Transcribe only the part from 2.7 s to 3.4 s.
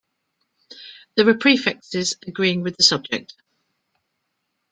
the subject.